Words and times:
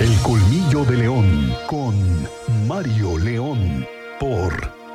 El 0.00 0.16
colmillo 0.22 0.84
de 0.84 0.96
león 0.96 1.52
con 1.66 1.94
Mario 2.68 3.18
León 3.18 3.84
por 4.20 4.52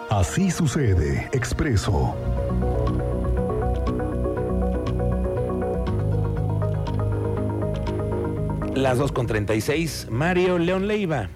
Así 0.10 0.50
sucede 0.50 1.28
expreso. 1.34 2.16
Las 8.76 8.98
2 8.98 9.12
con 9.12 9.28
36, 9.28 10.08
Mario 10.10 10.58
León 10.58 10.88
Leiva. 10.88 11.30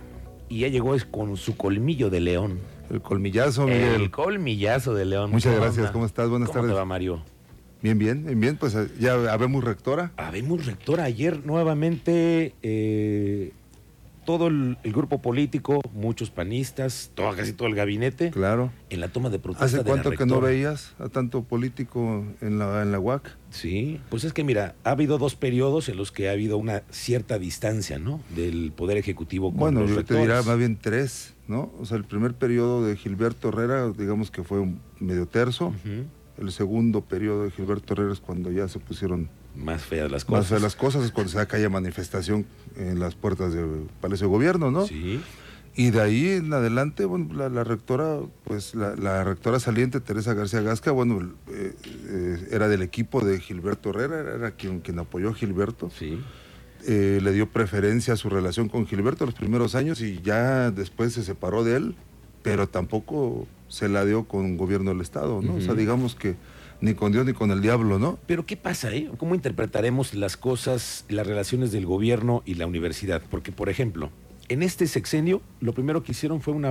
Y 0.47 0.59
ya 0.59 0.69
llegó 0.69 0.95
es 0.95 1.03
con 1.03 1.35
su 1.35 1.57
colmillo 1.57 2.09
de 2.09 2.21
león. 2.21 2.59
El 2.89 3.01
colmillazo, 3.01 3.65
Miguel. 3.65 4.01
El 4.01 4.11
colmillazo 4.11 4.93
de 4.93 5.03
león. 5.05 5.31
Muchas 5.31 5.53
¿Cómo 5.53 5.65
gracias? 5.65 5.91
¿cómo 5.91 6.05
estás? 6.05 6.29
Buenas 6.29 6.47
¿Cómo 6.49 6.61
tardes. 6.61 6.73
te 6.73 6.79
va, 6.79 6.85
Mario? 6.85 7.21
Bien, 7.81 7.97
bien, 7.97 8.25
bien, 8.25 8.39
bien. 8.39 8.57
Pues 8.57 8.75
eh, 8.75 8.87
ya 8.99 9.13
habemos 9.31 9.63
rectora. 9.63 10.11
Habemos 10.17 10.65
rectora 10.65 11.03
ayer 11.03 11.45
nuevamente 11.45 12.53
eh, 12.63 13.51
todo 14.25 14.47
el, 14.47 14.77
el 14.83 14.91
grupo 14.91 15.21
político, 15.21 15.79
muchos 15.93 16.31
panistas, 16.31 17.11
todo, 17.15 17.33
casi 17.33 17.53
todo 17.53 17.69
el 17.69 17.75
gabinete, 17.75 18.29
Claro. 18.31 18.73
en 18.89 18.99
la 18.99 19.07
toma 19.07 19.29
de 19.29 19.39
protesta 19.39 19.63
¿Hace 19.65 19.77
de 19.77 19.83
la 19.83 19.87
cuánto 19.87 20.11
que 20.11 20.25
no 20.25 20.41
veías 20.41 20.93
a 20.99 21.07
tanto 21.07 21.43
político 21.43 22.25
en 22.41 22.59
la, 22.59 22.81
en 22.81 22.91
la 22.91 22.99
UAC? 22.99 23.37
Sí, 23.51 24.01
pues 24.09 24.25
es 24.25 24.33
que 24.33 24.43
mira, 24.43 24.75
ha 24.83 24.89
habido 24.91 25.17
dos 25.17 25.35
periodos 25.35 25.87
en 25.87 25.95
los 25.95 26.11
que 26.11 26.27
ha 26.27 26.33
habido 26.33 26.57
una 26.57 26.83
cierta 26.89 27.39
distancia, 27.39 27.99
¿no? 27.99 28.19
Del 28.35 28.73
Poder 28.75 28.97
Ejecutivo 28.97 29.51
con 29.51 29.59
Bueno, 29.59 29.81
los 29.81 29.91
yo 29.91 30.03
te 30.03 30.15
diría 30.17 30.41
más 30.41 30.57
bien 30.57 30.77
tres, 30.81 31.33
¿no? 31.47 31.71
O 31.79 31.85
sea, 31.85 31.95
el 31.95 32.03
primer 32.03 32.33
periodo 32.33 32.85
de 32.85 32.97
Gilberto 32.97 33.47
Herrera, 33.47 33.89
digamos 33.97 34.29
que 34.29 34.43
fue 34.43 34.59
un 34.59 34.81
medio 34.99 35.25
terzo. 35.27 35.67
Ujú. 35.67 36.03
El 36.37 36.51
segundo 36.51 37.01
periodo 37.01 37.43
de 37.45 37.51
Gilberto 37.51 37.93
Herrera 37.93 38.13
es 38.13 38.19
cuando 38.19 38.51
ya 38.51 38.67
se 38.67 38.79
pusieron 38.79 39.29
Más 39.55 39.81
feas 39.83 40.11
las 40.11 40.23
más 40.23 40.25
cosas. 40.25 40.47
feas 40.49 40.61
las 40.61 40.75
cosas, 40.75 41.03
es 41.05 41.11
cuando 41.11 41.31
se 41.31 41.37
da 41.37 41.43
aquella 41.43 41.69
manifestación 41.69 42.45
en 42.75 42.99
las 42.99 43.15
puertas 43.15 43.53
del 43.53 43.87
Palacio 44.01 44.27
de 44.27 44.31
Gobierno, 44.33 44.69
¿no? 44.71 44.85
Sí. 44.85 45.19
Y 45.75 45.91
de 45.91 46.01
ahí 46.01 46.27
en 46.29 46.51
adelante, 46.53 47.05
bueno, 47.05 47.33
la, 47.35 47.49
la 47.49 47.63
rectora, 47.63 48.17
pues 48.45 48.73
la, 48.73 48.95
la 48.95 49.23
rectora 49.23 49.59
saliente, 49.59 49.99
Teresa 49.99 50.33
García 50.33 50.61
Gasca, 50.61 50.91
bueno, 50.91 51.33
eh, 51.49 51.75
eh, 52.07 52.47
era 52.51 52.67
del 52.67 52.81
equipo 52.81 53.23
de 53.23 53.39
Gilberto 53.39 53.91
Herrera, 53.91 54.19
era, 54.19 54.35
era 54.35 54.51
quien, 54.51 54.79
quien 54.79 54.97
apoyó 54.97 55.29
a 55.29 55.33
Gilberto. 55.35 55.91
Sí. 55.91 56.19
Eh, 56.87 57.19
le 57.21 57.31
dio 57.31 57.49
preferencia 57.51 58.13
a 58.13 58.17
su 58.17 58.29
relación 58.29 58.69
con 58.69 58.87
Gilberto 58.87 59.25
los 59.25 59.35
primeros 59.35 59.75
años 59.75 60.01
y 60.01 60.19
ya 60.21 60.71
después 60.71 61.13
se 61.13 61.23
separó 61.23 61.63
de 61.63 61.75
él, 61.75 61.95
pero 62.43 62.67
tampoco 62.67 63.47
se 63.67 63.89
la 63.89 64.05
dio 64.05 64.25
con 64.27 64.57
gobierno 64.57 64.91
del 64.91 65.01
Estado, 65.01 65.41
¿no? 65.41 65.55
O 65.55 65.61
sea, 65.61 65.73
digamos 65.73 66.15
que 66.15 66.35
ni 66.79 66.93
con 66.93 67.11
Dios 67.11 67.25
ni 67.25 67.33
con 67.33 67.51
el 67.51 67.61
diablo, 67.61 67.97
¿no? 67.99 68.19
Pero 68.27 68.45
¿qué 68.45 68.55
pasa, 68.57 68.93
eh? 68.93 69.09
¿Cómo 69.17 69.33
interpretaremos 69.35 70.13
las 70.13 70.37
cosas, 70.37 71.05
las 71.09 71.25
relaciones 71.25 71.71
del 71.71 71.85
gobierno 71.85 72.43
y 72.45 72.53
la 72.55 72.67
universidad? 72.67 73.21
Porque, 73.29 73.51
por 73.51 73.69
ejemplo, 73.69 74.11
en 74.49 74.63
este 74.63 74.87
sexenio, 74.87 75.41
lo 75.59 75.73
primero 75.73 76.03
que 76.03 76.11
hicieron 76.13 76.39
fue 76.39 76.53
un, 76.53 76.63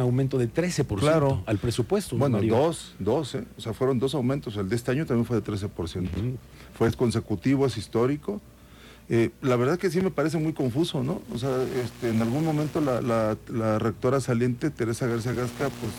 aumento 0.00 0.38
de 0.38 0.48
13% 0.52 0.98
Claro. 0.98 1.42
al 1.46 1.58
presupuesto. 1.58 2.14
¿no, 2.14 2.20
Bueno, 2.20 2.36
Mario? 2.36 2.56
dos, 2.56 2.94
dos, 2.98 3.34
¿eh? 3.34 3.44
O 3.56 3.60
sea, 3.60 3.72
fueron 3.72 3.98
dos 3.98 4.14
aumentos. 4.14 4.56
El 4.56 4.68
de 4.68 4.76
este 4.76 4.92
año 4.92 5.06
también 5.06 5.24
fue 5.24 5.36
de 5.40 5.42
13%. 5.42 5.66
Ujú. 6.18 6.36
fue 6.74 6.92
consecutivo, 6.92 7.66
es 7.66 7.76
histórico. 7.76 8.40
Eh, 9.08 9.30
la 9.40 9.56
verdad 9.56 9.78
que 9.78 9.90
sí 9.90 10.00
me 10.02 10.10
parece 10.10 10.36
muy 10.38 10.52
confuso, 10.52 11.02
¿no? 11.02 11.22
O 11.34 11.38
sea, 11.38 11.50
este, 11.82 12.10
en 12.10 12.20
algún 12.20 12.44
momento 12.44 12.80
la, 12.82 13.00
la- 13.00 13.36
la 13.50 13.78
rectora 13.78 14.20
saliente, 14.20 14.70
Teresa 14.70 15.06
García 15.06 15.32
Gasca, 15.32 15.70
pues 15.70 15.92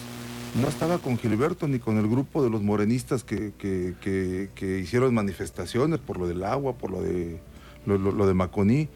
no 0.56 0.68
estaba 0.68 0.98
con 0.98 1.18
Gilberto 1.18 1.68
ni 1.68 1.80
con 1.80 1.98
el 1.98 2.08
grupo 2.08 2.44
de 2.44 2.50
los 2.50 2.62
morenistas 2.62 3.24
que, 3.24 3.54
que- 3.58 3.94
que- 4.02 4.50
que 4.56 4.80
hicieron 4.80 5.14
manifestaciones 5.14 6.00
por 6.00 6.18
lo 6.18 6.28
del 6.28 6.44
agua, 6.44 6.74
por 6.74 6.92
lo 6.92 7.02
de, 7.02 7.40
lo, 7.86 7.98
lo- 7.98 8.12
lo 8.12 8.28
de 8.28 8.34
Maconí, 8.34 8.88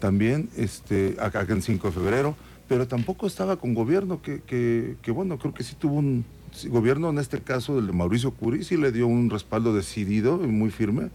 también 0.00 0.48
este, 0.56 1.16
acá 1.20 1.46
en 1.48 1.62
5 1.62 1.88
de 1.88 1.92
febrero, 1.92 2.36
pero 2.68 2.86
tampoco 2.86 3.26
estaba 3.26 3.56
con 3.56 3.74
gobierno, 3.74 4.20
que, 4.22 4.42
que- 4.42 4.96
que, 5.02 5.10
bueno, 5.10 5.38
creo 5.38 5.54
que 5.54 5.64
sí 5.64 5.74
tuvo 5.78 5.94
un 5.94 6.24
sí, 6.52 6.68
gobierno, 6.68 7.08
en 7.10 7.18
este 7.18 7.40
caso 7.40 7.78
el 7.78 7.86
de 7.86 7.92
Mauricio 7.92 8.30
Curi, 8.32 8.62
sí 8.62 8.76
le 8.76 8.92
dio 8.92 9.06
un 9.06 9.30
respaldo 9.30 9.74
decidido 9.74 10.40
y 10.44 10.46
muy 10.48 10.70
firme. 10.70 11.08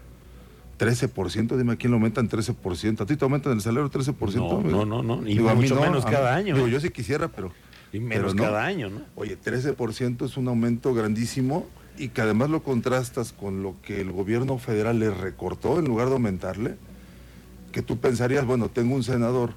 13%, 0.80 1.56
dime 1.56 1.74
a 1.74 1.76
quién 1.76 1.92
lo 1.92 1.98
aumentan 1.98 2.28
13%. 2.28 3.02
¿A 3.02 3.06
ti 3.06 3.16
te 3.16 3.24
aumentan 3.24 3.54
el 3.54 3.62
salario 3.62 3.90
13%? 3.92 4.36
No, 4.36 4.62
no, 4.64 4.86
no, 4.86 5.04
no, 5.04 5.22
y 5.22 5.36
Digo, 5.36 5.54
mucho 5.56 5.76
no, 5.76 5.82
menos 5.82 6.04
mí- 6.04 6.12
cada 6.12 6.36
año. 6.36 6.56
Digo, 6.56 6.68
yo 6.68 6.80
sí 6.80 6.90
quisiera, 6.90 7.28
pero... 7.28 7.52
Y 7.94 8.00
menos 8.00 8.36
no. 8.36 8.44
cada 8.44 8.66
año, 8.66 8.90
¿no? 8.90 9.02
Oye, 9.16 9.38
13% 9.40 10.26
es 10.26 10.36
un 10.36 10.48
aumento 10.48 10.94
grandísimo 10.94 11.68
y 11.98 12.10
que 12.10 12.22
además 12.22 12.50
lo 12.50 12.64
contrastas 12.64 13.34
con 13.34 13.62
lo 13.62 13.76
que 13.84 14.02
el 14.02 14.12
gobierno 14.12 14.58
federal 14.58 15.00
le 15.00 15.12
recortó 15.12 15.78
en 15.80 15.86
lugar 15.86 16.08
de 16.08 16.14
aumentarle, 16.14 16.76
que 17.72 17.84
tú 17.84 18.00
pensarías, 18.00 18.46
bueno, 18.46 18.70
tengo 18.70 18.96
un 18.96 19.04
senador 19.04 19.54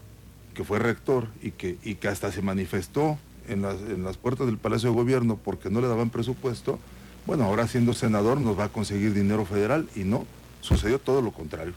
que 0.54 0.64
fue 0.64 0.78
rector 0.78 1.28
y 1.42 1.52
que, 1.52 1.78
y 1.82 1.96
que 1.96 2.08
hasta 2.08 2.30
se 2.30 2.42
manifestó 2.42 3.18
en 3.48 3.62
las, 3.62 3.80
en 3.80 4.04
las 4.04 4.18
puertas 4.18 4.46
del 4.46 4.58
Palacio 4.58 4.90
de 4.90 4.96
Gobierno 4.96 5.38
porque 5.42 5.70
no 5.70 5.80
le 5.80 5.88
daban 5.88 6.10
presupuesto, 6.10 6.78
bueno, 7.26 7.44
ahora 7.44 7.66
siendo 7.66 7.94
senador 7.94 8.40
nos 8.40 8.58
va 8.58 8.64
a 8.64 8.68
conseguir 8.68 9.14
dinero 9.14 9.44
federal 9.46 9.88
y 9.96 10.00
no, 10.00 10.26
sucedió 10.60 10.98
todo 10.98 11.22
lo 11.22 11.32
contrario. 11.32 11.74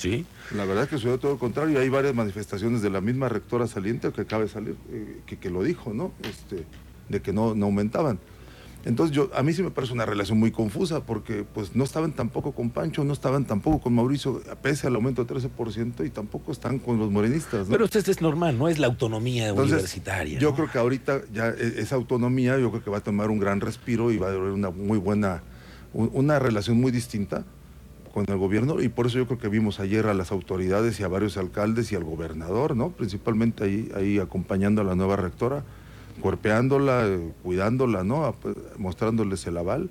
Sí. 0.00 0.24
La 0.56 0.64
verdad 0.64 0.84
es 0.84 0.90
que 0.90 0.96
sucedió 0.96 1.18
todo 1.18 1.32
lo 1.32 1.38
contrario. 1.38 1.78
y 1.78 1.82
Hay 1.82 1.88
varias 1.90 2.14
manifestaciones 2.14 2.80
de 2.82 2.88
la 2.90 3.00
misma 3.00 3.28
rectora 3.28 3.66
saliente 3.66 4.10
que 4.12 4.22
acaba 4.22 4.42
de 4.44 4.48
salir, 4.48 4.76
eh, 4.90 5.20
que, 5.26 5.38
que 5.38 5.50
lo 5.50 5.62
dijo, 5.62 5.92
¿no? 5.92 6.12
Este, 6.22 6.64
de 7.08 7.20
que 7.20 7.32
no, 7.32 7.54
no 7.54 7.66
aumentaban. 7.66 8.18
Entonces 8.86 9.14
yo, 9.14 9.28
a 9.34 9.42
mí 9.42 9.52
sí 9.52 9.62
me 9.62 9.70
parece 9.70 9.92
una 9.92 10.06
relación 10.06 10.38
muy 10.38 10.52
confusa 10.52 11.04
porque 11.04 11.44
pues 11.44 11.76
no 11.76 11.84
estaban 11.84 12.12
tampoco 12.12 12.52
con 12.52 12.70
Pancho, 12.70 13.04
no 13.04 13.12
estaban 13.12 13.44
tampoco 13.44 13.78
con 13.78 13.92
Mauricio, 13.94 14.40
pese 14.62 14.86
al 14.86 14.94
aumento 14.94 15.22
de 15.22 15.34
13% 15.34 16.06
y 16.06 16.08
tampoco 16.08 16.50
están 16.50 16.78
con 16.78 16.98
los 16.98 17.10
morenistas. 17.10 17.66
¿no? 17.68 17.72
Pero 17.72 17.84
esto 17.84 17.98
es 17.98 18.22
normal, 18.22 18.56
no 18.56 18.68
es 18.68 18.78
la 18.78 18.86
autonomía 18.86 19.48
Entonces, 19.50 19.72
universitaria. 19.74 20.38
Yo 20.38 20.48
¿no? 20.50 20.56
creo 20.56 20.70
que 20.70 20.78
ahorita 20.78 21.20
ya 21.30 21.48
e- 21.50 21.74
esa 21.76 21.96
autonomía, 21.96 22.58
yo 22.58 22.70
creo 22.70 22.82
que 22.82 22.88
va 22.88 22.96
a 22.98 23.02
tomar 23.02 23.28
un 23.28 23.38
gran 23.38 23.60
respiro 23.60 24.10
y 24.12 24.16
va 24.16 24.28
a 24.28 24.30
haber 24.30 24.40
una 24.52 24.70
muy 24.70 24.96
buena, 24.96 25.42
un- 25.92 26.08
una 26.14 26.38
relación 26.38 26.80
muy 26.80 26.90
distinta 26.90 27.44
con 28.12 28.24
el 28.28 28.36
gobierno 28.36 28.80
y 28.82 28.88
por 28.88 29.06
eso 29.06 29.18
yo 29.18 29.26
creo 29.26 29.38
que 29.38 29.48
vimos 29.48 29.78
ayer 29.80 30.06
a 30.06 30.14
las 30.14 30.32
autoridades 30.32 30.98
y 31.00 31.02
a 31.04 31.08
varios 31.08 31.36
alcaldes 31.36 31.92
y 31.92 31.96
al 31.96 32.04
gobernador, 32.04 32.76
¿no? 32.76 32.90
Principalmente 32.90 33.64
ahí, 33.64 33.90
ahí 33.94 34.18
acompañando 34.18 34.80
a 34.80 34.84
la 34.84 34.94
nueva 34.94 35.16
rectora, 35.16 35.62
cuerpeándola, 36.20 37.06
eh, 37.06 37.32
cuidándola, 37.42 38.04
¿no? 38.04 38.24
A- 38.26 38.34
mostrándoles 38.78 39.46
el 39.46 39.56
aval. 39.58 39.90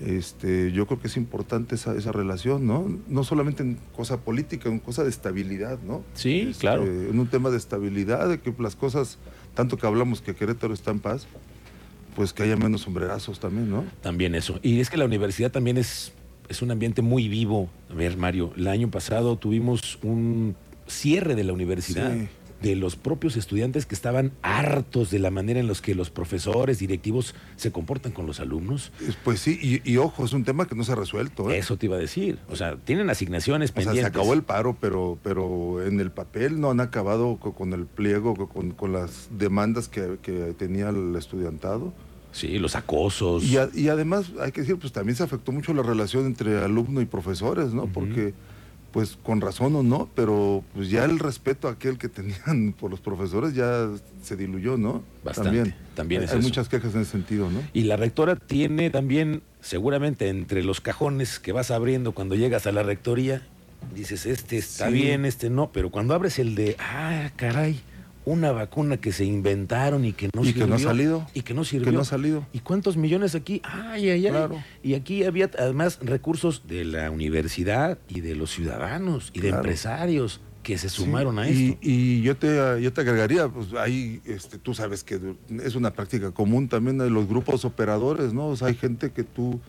Este, 0.00 0.72
yo 0.72 0.86
creo 0.86 1.00
que 1.00 1.06
es 1.06 1.16
importante 1.16 1.76
esa, 1.76 1.94
esa 1.94 2.10
relación, 2.12 2.66
¿no? 2.66 2.86
No 3.08 3.22
solamente 3.24 3.62
en 3.62 3.78
cosa 3.96 4.18
política, 4.18 4.68
en 4.68 4.80
cosa 4.80 5.04
de 5.04 5.08
estabilidad, 5.10 5.78
¿no? 5.86 6.02
Sí, 6.14 6.40
Este, 6.50 6.60
claro. 6.60 6.84
En 6.84 7.18
un 7.18 7.28
tema 7.28 7.48
de 7.50 7.56
estabilidad, 7.56 8.28
de 8.28 8.40
que 8.40 8.52
las 8.58 8.74
cosas, 8.76 9.18
tanto 9.54 9.76
que 9.76 9.86
hablamos 9.86 10.20
que 10.20 10.34
Querétaro 10.34 10.74
está 10.74 10.90
en 10.90 10.98
paz, 10.98 11.26
pues 12.16 12.32
que 12.32 12.42
haya 12.42 12.56
menos 12.56 12.82
sombrerazos 12.82 13.38
también, 13.40 13.70
¿no? 13.70 13.84
También 14.02 14.34
eso. 14.34 14.58
Y 14.62 14.80
es 14.80 14.90
que 14.90 14.96
la 14.96 15.04
universidad 15.04 15.50
también 15.52 15.76
es, 15.78 16.12
es 16.48 16.62
un 16.62 16.70
ambiente 16.70 17.02
muy 17.02 17.28
vivo. 17.28 17.68
A 17.90 17.94
ver, 17.94 18.16
Mario, 18.16 18.52
el 18.56 18.66
año 18.68 18.90
pasado 18.90 19.36
tuvimos 19.36 19.98
un 20.02 20.56
cierre 20.86 21.34
de 21.34 21.44
la 21.44 21.52
universidad. 21.52 22.12
Sí. 22.12 22.28
de 22.62 22.76
los 22.76 22.96
propios 22.96 23.36
estudiantes 23.36 23.84
que 23.84 23.94
estaban 23.94 24.32
hartos 24.40 25.10
de 25.10 25.18
la 25.18 25.30
manera 25.30 25.60
en 25.60 25.66
los 25.66 25.82
que 25.82 25.94
los 25.94 26.08
profesores, 26.08 26.78
directivos 26.78 27.34
se 27.56 27.70
comportan 27.72 28.12
con 28.12 28.26
los 28.26 28.40
alumnos. 28.40 28.90
Es- 29.06 29.16
Pues 29.22 29.40
sí, 29.40 29.58
y, 29.60 29.90
y 29.92 29.98
ojo, 29.98 30.24
es 30.24 30.32
un 30.32 30.44
tema 30.44 30.66
que 30.66 30.74
no 30.74 30.82
se 30.82 30.92
ha 30.92 30.94
resuelto. 30.94 31.50
¿eh? 31.50 31.58
Eso 31.58 31.76
te 31.76 31.86
iba 31.86 31.96
a 31.96 31.98
decir. 31.98 32.38
O 32.48 32.56
sea, 32.56 32.76
tienen 32.76 33.10
asignaciones 33.10 33.70
O 33.76 33.80
sea, 33.82 33.92
se 33.92 34.02
acabó 34.06 34.32
el 34.32 34.44
paro, 34.44 34.78
pero, 34.80 35.18
pero 35.22 35.84
en 35.86 36.00
el 36.00 36.10
papel 36.10 36.58
no 36.58 36.70
han 36.70 36.80
acabado 36.80 37.36
co- 37.38 37.52
con 37.52 37.74
el 37.74 37.84
pliego, 37.84 38.34
co- 38.34 38.48
con, 38.48 38.70
con 38.70 38.94
las 38.94 39.28
demandas 39.36 39.88
que, 39.88 40.16
que 40.22 40.54
tenía 40.56 40.88
el 40.88 41.14
estudiantado. 41.16 41.92
Sí, 42.34 42.58
los 42.58 42.74
acosos. 42.76 43.44
Y, 43.44 43.56
a- 43.56 43.70
y 43.72 43.88
además, 43.88 44.26
hay 44.40 44.50
que 44.52 44.60
decir, 44.62 44.76
pues 44.76 44.92
también 44.92 45.14
se 45.16 45.22
afectó 45.22 45.52
mucho 45.52 45.72
la 45.72 45.82
relación 45.82 46.26
entre 46.26 46.58
alumno 46.58 47.00
y 47.00 47.06
profesores, 47.06 47.72
¿no? 47.72 47.86
Porque, 47.86 48.34
pues 48.92 49.16
con 49.22 49.40
razón 49.40 49.74
o 49.76 49.82
no, 49.82 50.08
pero 50.14 50.62
pues 50.74 50.90
ya 50.90 51.04
el 51.04 51.18
respeto 51.20 51.68
aquel 51.68 51.96
que 51.96 52.08
tenían 52.08 52.72
por 52.78 52.90
los 52.90 53.00
profesores 53.00 53.54
ya 53.54 53.88
se 54.22 54.36
diluyó, 54.36 54.76
¿no? 54.76 55.02
Bastante, 55.24 55.50
También, 55.58 55.74
también 55.94 56.22
es 56.24 56.32
hay 56.32 56.38
eso. 56.40 56.48
muchas 56.48 56.68
quejas 56.68 56.94
en 56.94 57.02
ese 57.02 57.12
sentido, 57.12 57.48
¿no? 57.50 57.60
Y 57.72 57.82
la 57.84 57.96
rectora 57.96 58.34
tiene 58.36 58.90
también, 58.90 59.42
seguramente 59.60 60.28
entre 60.28 60.62
los 60.64 60.80
cajones 60.80 61.38
que 61.38 61.52
vas 61.52 61.70
abriendo 61.70 62.12
cuando 62.12 62.34
llegas 62.34 62.66
a 62.66 62.72
la 62.72 62.82
rectoría, 62.82 63.42
dices, 63.94 64.26
este 64.26 64.56
está 64.58 64.88
Sí. 64.88 64.92
bien, 64.94 65.24
este 65.24 65.50
no, 65.50 65.70
pero 65.72 65.90
cuando 65.90 66.14
abres 66.14 66.38
el 66.40 66.54
de, 66.56 66.76
ah, 66.80 67.30
caray, 67.36 67.80
una 68.26 68.52
vacuna 68.52 68.96
que 68.96 69.12
se 69.12 69.24
inventaron 69.24 70.04
y 70.04 70.12
que 70.12 70.28
no 70.34 70.44
Y 70.44 70.52
que 70.54 70.66
no 70.66 70.76
ha 70.76 70.78
salido. 70.78 71.26
Y 71.34 71.42
que 71.42 71.52
no 71.54 71.64
sirvió. 71.64 71.86
Que 71.86 71.92
no 71.92 72.00
ha 72.00 72.04
salido. 72.04 72.46
¿Y 72.52 72.60
cuántos 72.60 72.96
millones 72.96 73.34
aquí? 73.34 73.60
Ay, 73.64 74.08
ay, 74.08 74.26
ay. 74.26 74.30
Claro. 74.32 74.62
Y 74.82 74.94
aquí 74.94 75.24
había 75.24 75.50
además 75.58 75.98
recursos 76.02 76.62
de 76.66 76.84
la 76.84 77.10
universidad 77.10 77.98
y 78.08 78.20
de 78.20 78.34
los 78.34 78.50
ciudadanos 78.50 79.30
y 79.34 79.40
de 79.40 79.48
Claro. 79.48 79.62
empresarios 79.62 80.40
que 80.62 80.78
se 80.78 80.88
Sí, 80.88 81.02
sumaron 81.02 81.38
a 81.38 81.50
y, 81.50 81.66
esto. 81.68 81.78
Y 81.82 82.22
yo 82.22 82.36
te, 82.38 82.80
yo 82.80 82.90
te 82.92 83.00
agregaría, 83.02 83.48
pues 83.48 83.74
ahí, 83.74 84.22
este, 84.24 84.56
tú 84.56 84.72
sabes 84.72 85.04
que 85.04 85.20
es 85.62 85.74
una 85.74 85.92
práctica 85.92 86.30
común 86.30 86.68
también 86.68 86.96
de 86.96 87.10
los 87.10 87.28
grupos 87.28 87.66
operadores, 87.66 88.32
¿no? 88.32 88.46
O 88.48 88.56
sea, 88.56 88.68
hay 88.68 88.74
gente 88.74 89.12
que 89.12 89.24
tú, 89.24 89.60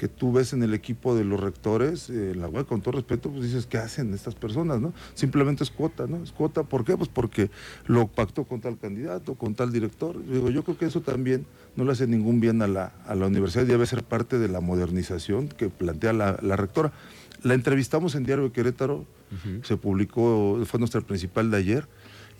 que 0.00 0.08
tú 0.08 0.32
ves 0.32 0.54
en 0.54 0.62
el 0.62 0.72
equipo 0.72 1.14
de 1.14 1.24
los 1.24 1.38
rectores, 1.38 2.08
eh, 2.08 2.32
la 2.34 2.48
web, 2.48 2.64
con 2.64 2.80
todo 2.80 2.92
respeto, 2.92 3.28
pues 3.28 3.42
dices, 3.42 3.66
¿qué 3.66 3.76
hacen 3.76 4.14
estas 4.14 4.34
personas? 4.34 4.80
no 4.80 4.94
Simplemente 5.12 5.62
es 5.62 5.70
cuota, 5.70 6.06
¿no? 6.06 6.22
Es 6.22 6.32
cuota, 6.32 6.62
¿por 6.62 6.86
qué? 6.86 6.96
Pues 6.96 7.10
porque 7.10 7.50
lo 7.86 8.06
pactó 8.06 8.44
con 8.44 8.62
tal 8.62 8.78
candidato, 8.78 9.34
con 9.34 9.54
tal 9.54 9.72
director. 9.72 10.18
Digo, 10.24 10.48
yo 10.48 10.64
creo 10.64 10.78
que 10.78 10.86
eso 10.86 11.02
también 11.02 11.44
no 11.76 11.84
le 11.84 11.92
hace 11.92 12.06
ningún 12.06 12.40
bien 12.40 12.62
a 12.62 12.66
la, 12.66 12.94
a 13.06 13.14
la 13.14 13.26
universidad, 13.26 13.66
debe 13.66 13.84
ser 13.84 14.02
parte 14.02 14.38
de 14.38 14.48
la 14.48 14.62
modernización 14.62 15.48
que 15.48 15.68
plantea 15.68 16.14
la, 16.14 16.38
la 16.40 16.56
rectora. 16.56 16.94
La 17.42 17.52
entrevistamos 17.52 18.14
en 18.14 18.24
Diario 18.24 18.44
de 18.44 18.52
Querétaro, 18.52 19.04
se 19.62 19.76
publicó, 19.76 20.60
fue 20.64 20.80
nuestra 20.80 21.02
principal 21.02 21.50
de 21.50 21.58
ayer, 21.58 21.88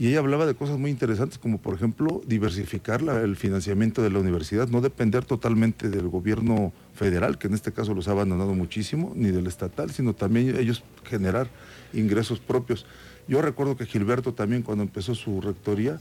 y 0.00 0.08
ella 0.08 0.20
hablaba 0.20 0.47
de 0.47 0.55
cosas 0.55 0.79
muy 0.79 0.91
interesantes, 0.91 1.37
como 1.37 1.58
por 1.58 1.75
ejemplo 1.75 2.23
diversificar 2.26 3.02
el 3.02 3.37
financiamiento 3.37 4.00
de 4.00 4.08
la 4.08 4.19
universidad, 4.19 4.67
no 4.69 4.81
depender 4.81 5.26
totalmente 5.26 5.91
del 5.91 6.08
gobierno 6.08 6.73
federal, 6.94 7.37
que 7.37 7.49
en 7.49 7.52
este 7.52 7.70
caso 7.70 7.93
los 7.93 8.08
ha 8.08 8.12
abandonado 8.12 8.55
muchísimo, 8.55 9.12
ni 9.14 9.31
del 9.31 9.47
estatal, 9.47 9.91
sino 9.91 10.14
también 10.14 10.56
ellos 10.56 10.82
generar 11.05 11.50
ingresos 11.93 12.41
propios. 12.41 12.87
Yo 13.29 13.43
recuerdo 13.43 13.76
que 13.76 13.85
Gilberto 13.85 14.32
también 14.32 14.62
cuando 14.62 14.85
empezó 14.85 15.14
su 15.14 15.43
rectoría, 15.43 16.00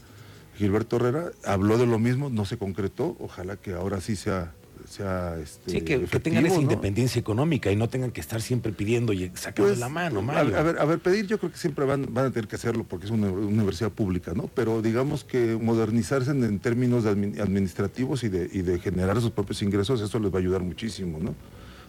Gilberto 0.56 0.96
Herrera 0.96 1.32
habló 1.44 1.76
de 1.76 1.84
lo 1.84 1.98
mismo, 1.98 2.30
no 2.30 2.46
se 2.46 2.56
concretó, 2.56 3.18
ojalá 3.20 3.58
que 3.58 3.74
ahora 3.74 4.00
sí 4.00 4.16
sea 4.16 4.54
sea 4.86 5.38
este, 5.38 5.70
sí, 5.70 5.80
que, 5.82 5.98
tengan 5.98 6.46
esa 6.46 6.60
independencia 6.60 7.18
económica 7.18 7.70
y 7.70 7.76
no 7.76 7.88
tengan 7.88 8.10
que 8.10 8.20
estar 8.20 8.40
siempre 8.40 8.72
pidiendo 8.72 9.12
y 9.12 9.30
sacando 9.34 9.70
pues, 9.70 9.78
la 9.78 9.88
mano. 9.88 10.20
A, 10.32 10.42
ver, 10.42 10.78
a 10.78 10.84
ver, 10.84 10.98
pedir 10.98 11.26
yo 11.26 11.38
creo 11.38 11.50
que 11.52 11.58
siempre 11.58 11.84
van, 11.84 12.12
van 12.12 12.26
a 12.26 12.30
tener 12.30 12.48
que 12.48 12.56
hacerlo 12.56 12.84
porque 12.84 13.06
es 13.06 13.10
una 13.12 13.30
universidad 13.30 13.90
pública, 13.90 14.32
¿no? 14.34 14.48
Pero 14.54 14.82
digamos 14.82 15.24
que 15.24 15.56
modernizarse 15.60 16.30
en, 16.30 16.58
términos 16.58 17.06
administrativos 17.06 18.24
y 18.24 18.28
de, 18.28 18.48
y 18.52 18.62
de 18.62 18.78
generar 18.78 19.20
sus 19.20 19.30
propios 19.30 19.62
ingresos, 19.62 20.00
eso 20.00 20.18
les 20.18 20.32
va 20.32 20.36
a 20.36 20.40
ayudar 20.40 20.62
muchísimo, 20.62 21.18
¿no? 21.20 21.34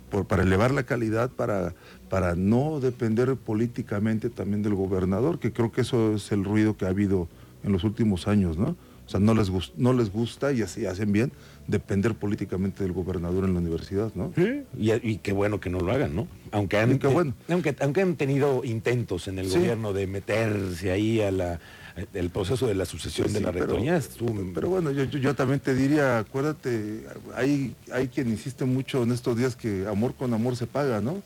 Por, 0.09 0.25
para 0.25 0.43
elevar 0.43 0.71
la 0.71 0.83
calidad, 0.83 1.29
para, 1.29 1.73
para 2.09 2.35
no 2.35 2.79
depender 2.79 3.35
políticamente 3.37 4.29
también 4.29 4.61
del 4.61 4.75
gobernador, 4.75 5.39
que 5.39 5.53
creo 5.53 5.71
que 5.71 5.81
eso 5.81 6.15
es 6.15 6.31
el 6.31 6.43
ruido 6.43 6.75
que 6.75 6.85
ha 6.85 6.89
habido 6.89 7.29
en 7.63 7.71
los 7.71 7.83
últimos 7.83 8.27
años, 8.27 8.57
¿no? 8.57 8.75
O 9.11 9.17
sea, 9.17 9.19
no 9.19 9.33
les, 9.33 9.51
no 9.75 9.91
les 9.91 10.09
gusta 10.09 10.53
y 10.53 10.61
así 10.61 10.85
hacen 10.85 11.11
bien 11.11 11.33
depender 11.67 12.15
políticamente 12.15 12.81
del 12.83 12.93
gobernador 12.93 13.43
en 13.43 13.53
la 13.53 13.59
universidad, 13.59 14.13
¿no? 14.15 14.31
Sí, 14.37 14.63
y, 14.77 15.17
qué 15.17 15.33
bueno 15.33 15.59
que 15.59 15.69
no 15.69 15.81
lo 15.81 15.91
hagan, 15.91 16.15
¿no? 16.15 16.29
Aunque 16.51 16.77
han, 16.77 16.97
bueno. 16.97 17.33
aunque, 17.49 17.75
aunque 17.81 18.01
han 18.01 18.15
tenido 18.15 18.63
intentos 18.63 19.27
en 19.27 19.39
el 19.39 19.49
gobierno 19.49 19.91
de 19.91 20.07
meterse 20.07 20.91
ahí 20.91 21.19
a 21.19 21.29
la 21.29 21.59
el 22.13 22.29
proceso 22.29 22.67
de 22.67 22.73
la 22.73 22.85
sucesión 22.85 23.33
de 23.33 23.41
la 23.41 23.51
rectoría. 23.51 24.01
Pero, 24.53 24.69
bueno, 24.69 24.91
yo, 24.91 25.03
yo, 25.03 25.35
también 25.35 25.59
te 25.59 25.75
diría, 25.75 26.19
acuérdate, 26.19 27.05
hay, 27.35 27.75
hay 27.91 28.07
quien 28.07 28.29
insiste 28.29 28.63
mucho 28.63 29.03
en 29.03 29.11
estos 29.11 29.37
días 29.37 29.57
que 29.57 29.85
amor 29.87 30.13
con 30.15 30.33
amor 30.33 30.55
se 30.55 30.67
paga, 30.67 31.01
¿no? 31.01 31.21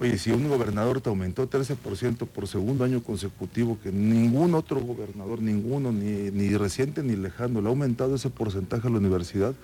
Oye, 0.00 0.18
si 0.18 0.32
un 0.32 0.48
gobernador 0.48 1.00
te 1.00 1.08
aumentó 1.08 1.48
13% 1.48 2.26
por 2.26 2.48
segundo 2.48 2.84
año 2.84 3.02
consecutivo, 3.02 3.78
que 3.80 3.92
ningún 3.92 4.54
otro 4.54 4.80
gobernador, 4.80 5.40
ninguno, 5.40 5.92
ni, 5.92 6.30
ni 6.32 6.56
reciente 6.56 7.02
ni 7.04 7.14
lejano, 7.14 7.60
le 7.60 7.68
ha 7.68 7.70
aumentado 7.70 8.16
ese 8.16 8.28
porcentaje 8.28 8.88
a 8.88 8.90
la 8.90 8.98
universidad, 8.98 9.54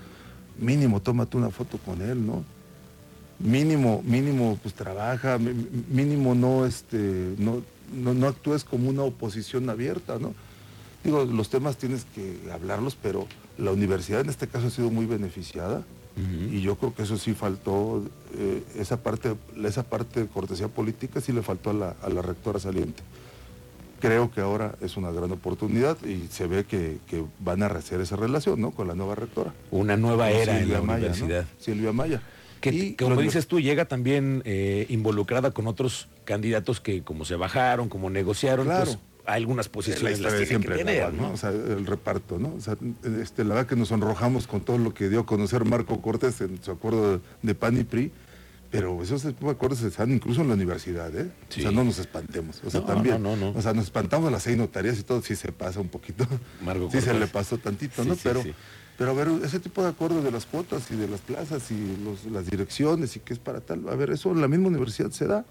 mínimo 0.58 1.00
tómate 1.00 1.36
una 1.36 1.50
foto 1.50 1.78
con 1.78 2.00
él, 2.00 2.24
¿no? 2.24 2.44
Mínimo, 3.40 4.02
mínimo, 4.06 4.58
pues 4.62 4.74
trabaja, 4.74 5.38
mínimo 5.38 6.34
no, 6.34 6.64
este, 6.64 7.34
no, 7.38 7.62
no, 7.92 8.14
no 8.14 8.28
actúes 8.28 8.62
como 8.62 8.88
una 8.88 9.02
oposición 9.02 9.68
abierta, 9.68 10.18
¿no? 10.20 10.34
Digo, 11.04 11.24
los 11.24 11.48
temas 11.48 11.76
tienes 11.76 12.06
que 12.14 12.38
hablarlos, 12.52 12.96
pero 13.00 13.26
la 13.56 13.72
universidad 13.72 14.20
en 14.20 14.28
este 14.28 14.48
caso 14.48 14.66
ha 14.66 14.70
sido 14.70 14.90
muy 14.90 15.06
beneficiada 15.06 15.82
y 16.50 16.60
yo 16.60 16.76
creo 16.76 16.94
que 16.94 17.04
eso 17.04 17.16
sí 17.16 17.32
faltó, 17.32 18.04
eh, 18.36 18.62
esa, 18.76 19.02
parte, 19.02 19.36
esa 19.64 19.84
parte 19.84 20.20
de 20.20 20.26
cortesía 20.26 20.68
política 20.68 21.20
sí 21.20 21.32
le 21.32 21.40
faltó 21.40 21.70
a 21.70 21.72
la, 21.72 21.96
a 22.02 22.10
la, 22.10 22.20
rectora 22.20 22.58
saliente. 22.58 23.02
Creo 24.00 24.30
que 24.30 24.42
ahora 24.42 24.74
es 24.82 24.98
una 24.98 25.10
gran 25.10 25.30
oportunidad 25.32 25.96
y 26.04 26.26
se 26.28 26.46
ve 26.46 26.64
que, 26.64 26.98
van 27.38 27.62
a 27.62 27.68
rehacer 27.68 28.02
esa 28.02 28.16
relación 28.16 28.60
¿no? 28.60 28.72
con 28.72 28.86
la 28.86 28.94
nueva 28.94 29.14
rectora. 29.14 29.54
Una 29.70 29.96
nueva 29.96 30.30
era 30.30 30.60
en 30.60 30.70
la 30.70 30.82
universidad. 30.82 31.46
Silvia 31.58 31.92
Maya. 31.92 32.20
Que, 32.60 32.96
como 32.96 33.16
dices 33.22 33.46
tú, 33.46 33.58
llega 33.58 33.86
también 33.86 34.42
eh, 34.44 34.84
involucrada 34.90 35.52
con 35.52 35.66
otros 35.66 36.08
candidatos 36.24 36.80
que 36.80 37.02
como 37.02 37.24
se 37.24 37.36
bajaron, 37.36 37.88
como 37.88 38.10
negociaron, 38.10 38.66
pues, 38.66 38.82
claro 38.82 39.09
algunas 39.26 39.68
posiciones 39.68 40.20
las 40.20 40.34
siempre 40.46 40.84
¿no? 41.12 41.32
O 41.32 41.36
sea, 41.36 41.50
el 41.50 41.86
reparto, 41.86 42.38
¿no? 42.38 42.54
O 42.54 42.60
sea, 42.60 42.76
este, 43.20 43.44
la 43.44 43.54
verdad 43.54 43.68
que 43.68 43.76
nos 43.76 43.88
sonrojamos 43.88 44.46
con 44.46 44.60
todo 44.60 44.78
lo 44.78 44.94
que 44.94 45.08
dio 45.08 45.20
a 45.20 45.26
conocer 45.26 45.64
Marco 45.64 46.00
Cortés 46.00 46.40
en 46.40 46.62
su 46.62 46.70
acuerdo 46.70 47.20
de, 47.42 47.54
PAN 47.54 47.78
y 47.78 47.84
PRI, 47.84 48.12
pero 48.70 49.02
esos 49.02 49.24
acuerdos 49.26 49.82
están 49.82 50.12
incluso 50.12 50.42
en 50.42 50.48
la 50.48 50.54
universidad, 50.54 51.14
¿eh? 51.16 51.30
O 51.48 51.60
sea, 51.60 51.70
no 51.70 51.84
nos 51.84 51.98
espantemos. 51.98 52.60
O 52.64 52.70
sea, 52.70 52.84
también. 52.84 53.22
No, 53.22 53.36
no, 53.36 53.50
o 53.50 53.62
sea, 53.62 53.72
nos 53.72 53.84
espantamos 53.84 54.28
a 54.28 54.30
las 54.30 54.42
seis 54.42 54.56
notarías 54.56 54.98
y 54.98 55.02
todo, 55.02 55.22
sí 55.22 55.36
se 55.36 55.52
pasa 55.52 55.80
un 55.80 55.88
poquito. 55.88 56.26
Marco 56.62 56.88
sí 56.90 57.00
se 57.00 57.14
le 57.14 57.26
pasó 57.26 57.58
tantito, 57.58 58.04
¿no? 58.04 58.16
pero, 58.22 58.42
pero 58.96 59.10
a 59.10 59.14
ver, 59.14 59.28
ese 59.44 59.60
tipo 59.60 59.82
de 59.82 59.88
acuerdos 59.88 60.22
de 60.24 60.30
las 60.30 60.46
cuotas 60.46 60.90
y 60.90 60.96
de 60.96 61.08
las 61.08 61.20
plazas 61.20 61.70
y 61.70 61.96
las 62.30 62.46
direcciones 62.46 63.16
y 63.16 63.20
qué 63.20 63.32
es 63.32 63.38
para 63.38 63.60
tal, 63.60 63.88
a 63.88 63.94
ver, 63.94 64.10
eso 64.10 64.30
en 64.30 64.40
la 64.40 64.48
misma 64.48 64.68
universidad 64.68 65.10
se 65.10 65.26
da. 65.26 65.44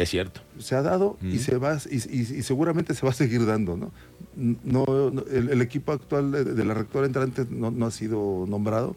Es 0.00 0.08
cierto. 0.08 0.40
Se 0.58 0.74
ha 0.74 0.80
dado 0.80 1.18
y 1.20 1.38
se 1.40 1.58
va 1.58 1.76
y, 1.90 1.98
seguramente 2.42 2.94
se 2.94 3.04
va 3.04 3.10
a 3.10 3.14
seguir 3.14 3.44
dando, 3.44 3.76
¿no? 3.76 3.92
no, 4.34 4.86
el, 5.30 5.60
equipo 5.60 5.92
actual 5.92 6.32
de, 6.32 6.64
la 6.64 6.72
rectora 6.72 7.06
entrante 7.06 7.44
no, 7.50 7.84
ha 7.84 7.90
sido 7.90 8.46
nombrado, 8.48 8.96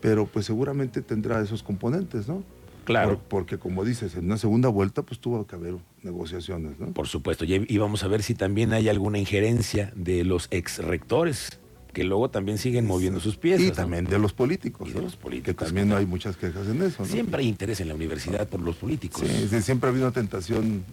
pero 0.00 0.24
pues 0.24 0.46
seguramente 0.46 1.02
tendrá 1.02 1.42
esos 1.42 1.62
componentes, 1.62 2.26
¿no? 2.26 2.42
Claro. 2.84 3.20
porque 3.28 3.58
como 3.58 3.84
dices, 3.84 4.14
en 4.14 4.26
una 4.26 4.38
segunda 4.38 4.70
vuelta 4.70 5.02
pues 5.02 5.20
tuvo 5.20 5.46
que 5.46 5.56
haber 5.56 5.74
negociaciones, 6.02 6.78
¿no? 6.78 6.86
Por 6.92 7.06
supuesto. 7.06 7.44
Y, 7.44 7.76
vamos 7.76 8.02
a 8.02 8.08
ver 8.08 8.22
si 8.22 8.34
también 8.34 8.72
hay 8.72 8.88
alguna 8.88 9.18
injerencia 9.18 9.92
de 9.94 10.24
los 10.24 10.48
ex 10.50 10.78
rectores 10.78 11.60
que 11.94 12.04
luego 12.04 12.28
también 12.28 12.58
siguen 12.58 12.86
moviendo 12.86 13.20
sus 13.20 13.38
pies. 13.38 13.60
Y 13.60 13.70
también 13.70 14.04
de 14.04 14.18
los 14.18 14.34
políticos. 14.34 14.92
de 14.92 15.00
los 15.00 15.16
políticos. 15.16 15.54
Que 15.54 15.64
también 15.64 15.90
hay 15.92 16.04
muchas 16.04 16.36
quejas 16.36 16.66
en 16.68 16.82
eso. 16.82 17.06
Siempre 17.06 17.40
hay 17.40 17.48
interés 17.48 17.80
en 17.80 17.88
la 17.88 17.94
universidad 17.94 18.46
por 18.46 18.60
los 18.60 18.76
políticos. 18.76 19.24
Sí, 19.26 19.62
siempre 19.62 19.88
ha 19.88 19.90
habido 19.92 20.06
una 20.06 20.12
tentación, 20.14 20.84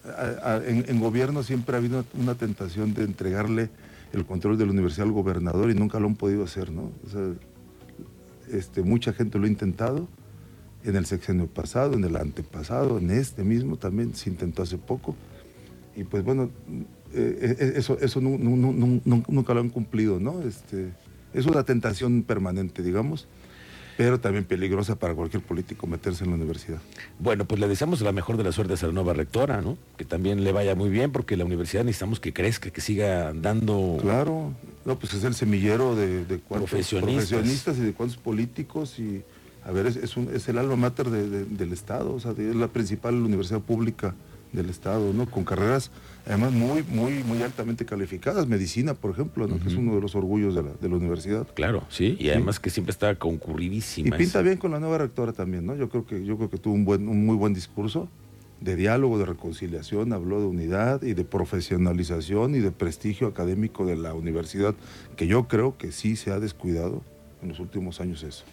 en, 0.66 1.00
gobierno 1.02 1.44
siempre 1.44 1.76
ha 1.76 1.80
habido 1.80 2.06
una 2.14 2.36
tentación 2.36 2.94
de 2.94 3.04
entregarle 3.04 3.70
el 4.14 4.26
control 4.26 4.58
de 4.58 4.66
la 4.66 4.72
universidad 4.72 5.08
al 5.08 5.14
gobernador 5.14 5.70
y 5.72 5.74
nunca 5.74 6.00
lo 6.00 6.08
han 6.08 6.16
podido 6.16 6.44
hacer, 6.44 6.72
¿no? 6.72 6.92
O 7.06 7.10
sea, 7.10 7.34
este, 8.52 8.84
mucha 8.84 9.12
gente 9.12 9.40
lo 9.40 9.46
ha 9.46 9.50
intentado, 9.50 10.08
en 10.84 10.96
el 10.96 11.06
sexenio 11.06 11.48
pasado, 11.48 11.94
en 11.94 12.04
el 12.04 12.16
antepasado, 12.16 12.98
en 12.98 13.12
este 13.12 13.44
mismo 13.44 13.78
también 13.78 14.16
se 14.16 14.30
intentó 14.30 14.64
hace 14.64 14.78
poco. 14.78 15.16
Y 15.96 16.04
pues 16.04 16.24
bueno, 16.24 16.50
eh, 17.14 17.56
eh, 17.60 17.74
eso, 17.76 17.98
eso 18.00 18.22
nunca 18.22 19.54
lo 19.54 19.60
han 19.60 19.70
cumplido, 19.70 20.20
¿no? 20.20 20.42
Este, 20.42 20.90
es 21.34 21.46
una 21.46 21.64
tentación 21.64 22.24
permanente, 22.24 22.84
digamos, 22.84 23.28
pero 23.98 24.20
también 24.20 24.46
peligrosa 24.46 24.96
para 24.96 25.14
cualquier 25.14 25.44
político 25.44 25.88
meterse 25.88 26.24
en 26.24 26.32
la 26.32 26.38
universidad. 26.38 26.80
Bueno, 27.20 27.46
pues 27.46 27.60
le 27.60 27.68
deseamos 27.68 28.02
la 28.02 28.12
mejor 28.12 28.38
de 28.38 28.44
las 28.44 28.56
suertes 28.56 28.84
a 28.84 28.88
la 28.88 28.94
nueva 28.94 29.14
rectora, 29.14 29.62
¿no? 29.62 29.78
Que 29.98 30.06
también 30.06 30.44
le 30.44 30.52
vaya 30.52 30.76
muy 30.76 30.90
bien, 30.90 31.12
porque 31.12 31.38
la 31.38 31.46
universidad 31.46 31.84
necesitamos 31.84 32.20
que 32.20 32.34
crezca, 32.34 32.70
que 32.72 32.82
siga 32.82 33.34
dando... 33.34 33.98
Claro, 34.02 34.54
no, 34.86 34.98
pues 34.98 35.14
es 35.14 35.24
el 35.24 35.36
semillero 35.36 35.96
de, 35.96 36.26
de 36.26 36.38
profesionistas. 36.40 37.78
y 37.78 37.82
de 37.82 37.94
cuántos 37.94 38.18
políticos 38.18 38.98
y... 39.00 39.24
A 39.64 39.72
ver, 39.72 39.86
es, 39.86 39.96
es, 39.96 40.50
el 40.50 40.58
alma 40.58 40.76
mater 40.76 41.12
del 41.12 41.72
Estado, 41.72 42.16
o 42.16 42.20
sea, 42.20 42.32
es 42.32 42.56
la 42.56 42.70
principal 42.70 43.14
universidad 43.14 43.60
pública 43.60 44.16
del 44.54 44.70
Estado, 44.70 45.14
¿no? 45.14 45.30
Con 45.30 45.44
carreras 45.44 45.92
además 46.26 46.52
muy, 46.52 46.84
muy, 46.84 47.24
muy 47.24 47.42
altamente 47.42 47.86
calificadas, 47.86 48.48
medicina, 48.48 48.94
por 48.94 49.12
ejemplo, 49.12 49.48
¿no? 49.48 49.60
que 49.60 49.70
es 49.70 49.76
uno 49.76 49.96
de 49.96 50.02
los 50.02 50.16
orgullos 50.16 50.54
de 50.56 50.64
la, 50.64 50.72
de 50.80 50.90
la 50.90 50.96
universidad. 50.96 51.48
Claro, 51.54 51.84
sí, 51.90 52.16
y 52.20 52.30
además 52.30 52.60
que 52.60 52.70
siempre 52.70 52.92
está 52.92 53.16
concurridísima. 53.16 54.16
Y 54.16 54.20
pinta 54.20 54.42
bien 54.42 54.58
con 54.58 54.72
la 54.72 54.80
nueva 54.80 55.00
rectora 55.00 55.34
también, 55.34 55.66
¿no? 55.66 55.76
Yo 55.76 55.90
creo 55.90 56.06
que, 56.06 56.24
yo 56.24 56.38
creo 56.38 56.50
que 56.50 56.58
tuvo 56.58 56.74
un 56.74 56.86
buen, 56.86 57.08
un 57.08 57.26
muy 57.26 57.36
buen 57.36 57.54
discurso 57.54 58.08
de 58.60 58.76
diálogo, 58.76 59.18
de 59.18 59.26
reconciliación, 59.26 60.14
habló 60.14 60.40
de 60.40 60.46
unidad 60.46 61.02
y 61.02 61.14
de 61.14 61.24
profesionalización 61.24 62.54
y 62.54 62.60
de 62.60 62.72
prestigio 62.72 63.28
académico 63.28 63.86
de 63.86 63.96
la 63.96 64.14
universidad, 64.14 64.76
que 65.16 65.26
yo 65.26 65.48
creo 65.48 65.78
que 65.78 65.92
sí 65.92 66.16
se 66.16 66.32
ha 66.32 66.40
descuidado 66.40 67.02
en 67.42 67.50
los 67.50 67.60
últimos 67.60 68.00
años 68.00 68.22
eso. 68.22 68.44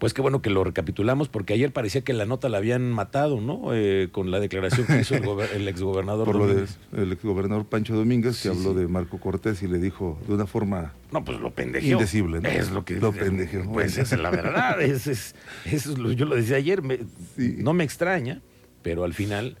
Pues 0.00 0.14
qué 0.14 0.22
bueno 0.22 0.40
que 0.40 0.48
lo 0.48 0.64
recapitulamos, 0.64 1.28
porque 1.28 1.52
ayer 1.52 1.74
parecía 1.74 2.00
que 2.00 2.14
la 2.14 2.24
nota 2.24 2.48
la 2.48 2.56
habían 2.56 2.90
matado, 2.90 3.42
¿no? 3.42 3.74
Eh, 3.74 4.08
con 4.10 4.30
la 4.30 4.40
declaración 4.40 4.86
que 4.86 4.98
hizo 5.00 5.14
el, 5.14 5.68
exgobernador 5.68 6.24
Por 6.24 6.36
lo 6.36 6.46
del 6.46 7.12
exgobernador 7.12 7.66
Pancho 7.66 7.94
Domínguez, 7.94 8.42
que 8.42 8.48
habló 8.48 8.72
de 8.72 8.88
Marco 8.88 9.20
Cortés 9.20 9.62
y 9.62 9.68
le 9.68 9.78
dijo 9.78 10.18
de 10.26 10.32
una 10.32 10.46
forma... 10.46 10.94
No, 11.12 11.22
pues 11.22 11.38
lo 11.38 11.50
pendejeó. 11.50 11.92
Indecible, 11.92 12.40
¿no? 12.40 12.48
Es 12.48 12.70
lo 12.70 12.82
que... 12.82 12.94
Lo 12.98 13.12
pendejeó. 13.12 13.70
Pues 13.70 13.98
esa 13.98 14.14
es 14.14 14.22
la 14.22 14.30
verdad. 14.30 14.80
es, 14.80 15.06
es, 15.06 15.34
yo 16.16 16.24
lo 16.24 16.34
decía 16.34 16.56
ayer, 16.56 16.80
no 17.36 17.74
me 17.74 17.84
extraña, 17.84 18.40
pero 18.80 19.04
al 19.04 19.12
final... 19.12 19.58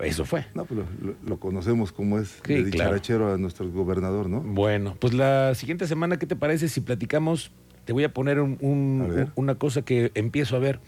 Eso 0.00 0.26
fue. 0.26 0.44
No, 0.54 0.66
pues 0.66 0.80
lo, 1.26 1.40
conocemos 1.40 1.90
como 1.90 2.18
es 2.18 2.42
de 2.42 2.64
dicharachero 2.64 3.32
a 3.32 3.38
nuestro 3.38 3.68
gobernador, 3.70 4.28
¿no? 4.28 4.40
Bueno, 4.40 4.96
pues 4.98 5.14
la 5.14 5.54
siguiente 5.54 5.86
semana, 5.86 6.18
¿qué 6.18 6.26
te 6.26 6.36
parece 6.36 6.68
si 6.68 6.80
platicamos 6.80 7.50
te 7.84 7.92
voy 7.92 8.04
a 8.04 8.12
poner 8.12 8.40
una 8.40 9.54
cosa 9.56 9.82
que 9.82 10.10
empiezo 10.14 10.56
a 10.56 10.58
ver. 10.58 10.80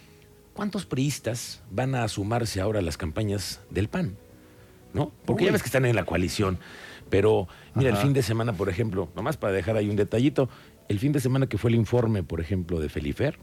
¿cuántos 0.54 0.86
priistas 0.86 1.62
van 1.70 1.94
a 1.94 2.08
sumarse 2.08 2.62
ahora 2.62 2.78
a 2.78 2.82
las 2.82 2.96
campañas 2.96 3.60
del 3.68 3.88
PAN? 3.88 4.16
¿No? 4.94 5.12
Porque 5.26 5.44
ya 5.44 5.52
ves 5.52 5.60
que 5.62 5.66
están 5.66 5.84
en 5.84 5.94
la 5.94 6.06
coalición. 6.06 6.58
Pero 7.10 7.46
mira, 7.74 7.90
el 7.90 7.96
fin 7.98 8.14
de 8.14 8.22
semana, 8.22 8.54
por 8.54 8.70
ejemplo, 8.70 9.10
nomás 9.14 9.36
para 9.36 9.52
dejar 9.52 9.76
ahí 9.76 9.90
un 9.90 9.96
detallito, 9.96 10.48
el 10.88 10.98
fin 10.98 11.12
de 11.12 11.20
semana 11.20 11.46
que 11.46 11.58
fue 11.58 11.68
el 11.68 11.74
informe, 11.76 12.22
por 12.22 12.40
ejemplo, 12.40 12.80
de 12.80 12.88
Felifer, 12.88 13.38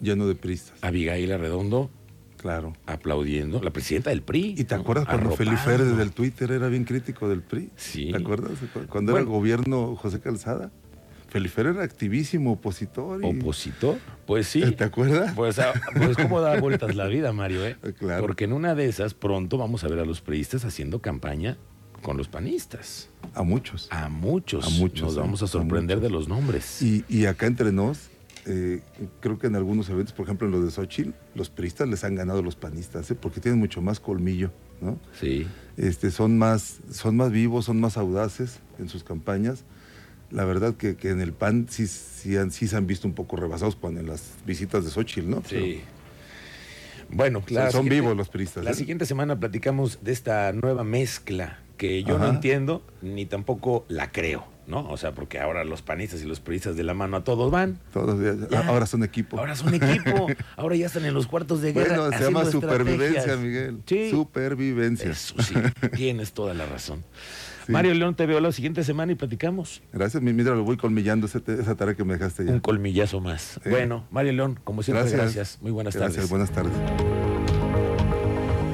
Lleno 0.00 0.28
de 0.28 0.36
pristas. 0.36 0.78
Abigail 0.84 1.32
Arredondo 1.32 1.90
Claro. 2.36 2.72
aplaudiendo, 2.86 3.60
la 3.60 3.72
presidenta 3.72 4.10
del 4.10 4.22
PRI. 4.22 4.54
¿Y 4.56 4.62
te 4.62 4.76
¿no? 4.76 4.82
acuerdas 4.82 5.06
cuando. 5.06 5.32
Felifer 5.32 5.82
desde 5.84 6.02
el 6.04 6.12
Twitter 6.12 6.52
era 6.52 6.68
bien 6.68 6.84
crítico 6.84 7.28
del 7.28 7.42
PRI? 7.42 7.70
Sí. 7.74 8.12
¿Te 8.12 8.16
acuerdas? 8.18 8.52
Cu- 8.72 8.86
Cuando 8.88 9.10
era 9.10 9.22
Bueno. 9.24 9.36
gobierno 9.36 9.96
José 9.96 10.20
Calzada. 10.20 10.70
Felifer 11.28 11.66
era 11.66 11.82
activísimo, 11.82 12.52
opositor. 12.52 13.22
y- 13.22 13.26
¿Opositor? 13.26 13.98
Pues 14.26 14.48
sí. 14.48 14.62
¿Te 14.72 14.84
acuerdas? 14.84 15.32
Pues, 15.34 15.58
ah, 15.58 15.72
pues 15.96 16.16
cómo 16.16 16.40
da 16.40 16.58
vueltas 16.60 16.94
la 16.96 17.06
vida, 17.06 17.32
Mario, 17.32 17.64
¿eh? 17.66 17.76
Claro. 17.98 18.22
Porque 18.22 18.44
en 18.44 18.52
una 18.52 18.74
de 18.74 18.86
esas 18.86 19.14
pronto 19.14 19.58
vamos 19.58 19.84
a 19.84 19.88
ver 19.88 19.98
a 19.98 20.04
los 20.04 20.20
priistas 20.20 20.64
haciendo 20.64 21.00
campaña 21.00 21.56
con 22.02 22.16
los 22.16 22.28
panistas. 22.28 23.08
A 23.34 23.42
muchos. 23.42 23.88
A 23.90 24.08
muchos. 24.08 24.66
A 24.66 24.70
muchos, 24.70 25.02
Nos 25.08 25.16
vamos 25.16 25.42
a 25.42 25.46
A 25.46 25.48
sorprender 25.48 26.00
de 26.00 26.10
los 26.10 26.28
nombres. 26.28 26.80
Y, 26.80 27.04
y 27.08 27.26
acá 27.26 27.46
entre 27.46 27.72
nos, 27.72 28.08
eh, 28.46 28.80
creo 29.20 29.38
que 29.38 29.48
en 29.48 29.56
algunos 29.56 29.90
eventos, 29.90 30.14
por 30.14 30.24
ejemplo 30.24 30.46
en 30.46 30.52
los 30.52 30.64
de 30.64 30.70
Xochitl, 30.70 31.10
los 31.34 31.50
priistas 31.50 31.88
les 31.88 32.04
han 32.04 32.14
ganado 32.14 32.38
a 32.38 32.42
los 32.42 32.56
panistas, 32.56 33.10
¿eh? 33.10 33.14
porque 33.14 33.40
tienen 33.40 33.58
mucho 33.58 33.82
más 33.82 34.00
colmillo, 34.00 34.50
¿no? 34.80 34.98
Sí. 35.20 35.46
Este, 35.76 36.10
son, 36.10 36.38
más, 36.38 36.78
son 36.90 37.16
más 37.16 37.30
vivos, 37.32 37.66
son 37.66 37.80
más 37.80 37.96
audaces 37.98 38.60
en 38.78 38.88
sus 38.88 39.04
campañas. 39.04 39.64
La 40.30 40.44
verdad 40.44 40.74
que, 40.74 40.96
que 40.96 41.10
en 41.10 41.20
el 41.20 41.32
PAN 41.32 41.66
sí, 41.70 41.86
sí, 41.86 42.36
han- 42.36 42.50
sí 42.50 42.68
se 42.68 42.76
han 42.76 42.86
visto 42.86 43.08
un 43.08 43.14
poco 43.14 43.36
rebasados 43.36 43.76
cuando 43.76 44.00
en 44.00 44.06
las 44.08 44.32
visitas 44.46 44.84
de 44.84 44.90
Xochitl, 44.90 45.28
¿no? 45.30 45.42
Sí. 45.48 45.80
Bueno, 47.10 47.42
Pero 47.46 47.70
son, 47.72 47.88
vivos 47.88 48.14
los 48.16 48.28
priistas. 48.28 48.64
La 48.64 48.72
¿eh? 48.72 48.74
siguiente 48.74 49.06
semana 49.06 49.40
platicamos 49.40 49.98
de 50.02 50.12
esta 50.12 50.52
nueva 50.52 50.84
mezcla 50.84 51.58
que 51.78 52.02
yo 52.04 52.18
no 52.18 52.28
entiendo 52.28 52.84
ni 53.00 53.24
tampoco 53.24 53.86
la 53.88 54.10
creo, 54.12 54.44
¿no? 54.68 54.86
O 54.88 54.96
sea, 54.96 55.12
porque 55.12 55.40
ahora 55.40 55.64
los 55.64 55.82
panistas 55.82 56.22
y 56.22 56.26
los 56.26 56.38
priistas 56.40 56.76
de 56.76 56.84
la 56.84 56.94
mano 56.94 57.16
a 57.16 57.24
todos 57.24 57.50
van. 57.50 57.78
Todos 57.92 58.20
ya- 58.22 58.48
Ya. 58.48 58.68
ahora 58.68 58.86
son 58.86 59.02
equipo. 59.02 59.38
Ahora 59.38 59.56
son 59.56 59.74
equipo. 59.74 60.28
Ahora 60.56 60.76
ya 60.76 60.86
están 60.86 61.04
en 61.06 61.14
los 61.14 61.26
cuartos 61.26 61.60
de 61.62 61.72
guerra. 61.72 61.96
bueno, 61.98 62.16
se 62.18 62.24
llama 62.24 62.44
supervivencia. 62.44 63.36
Miguel. 63.36 63.80
Sí. 63.86 64.10
Supervivencia. 64.10 65.10
Eso 65.10 65.34
sí, 65.42 65.54
tienes 65.96 66.32
toda 66.32 66.52
la 66.54 66.66
razón. 66.66 67.04
Sí. 67.66 67.72
Mario 67.72 67.92
León, 67.94 68.14
te 68.14 68.24
veo 68.26 68.40
la 68.40 68.50
siguiente 68.52 68.82
semana 68.84 69.12
y 69.12 69.14
platicamos. 69.14 69.82
Gracias, 69.92 70.22
mi 70.22 70.32
mira, 70.32 70.54
lo 70.54 70.64
voy 70.64 70.76
colmillando 70.76 71.28
te- 71.28 71.60
esa 71.60 71.74
tarea 71.74 71.94
que 71.94 72.04
me 72.04 72.14
dejaste 72.14 72.44
ya. 72.44 72.52
Un 72.52 72.60
colmillazo 72.60 73.20
más. 73.20 73.60
Sí. 73.62 73.68
Bueno, 73.70 74.06
Mario 74.10 74.32
León, 74.32 74.60
como 74.64 74.82
siempre, 74.82 75.10
gracias. 75.10 75.58
Muy 75.60 75.70
buenas 75.72 75.94
Gracias, 75.94 76.14
tardes. 76.28 76.30
buenas 76.30 76.50
tardes. 76.50 77.37